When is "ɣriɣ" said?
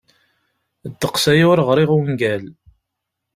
1.67-1.89